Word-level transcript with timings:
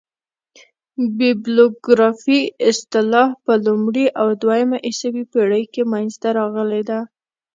بیبلوګرافي 1.17 2.39
اصطلاح 2.69 3.29
په 3.45 3.53
لومړۍ 3.65 4.05
او 4.21 4.27
دوهمه 4.41 4.77
عیسوي 4.87 5.23
پېړۍ 5.31 5.63
کښي 5.73 5.83
منځ 5.93 6.11
ته 6.21 6.29
راغلې 6.37 6.81
ده. 6.89 6.99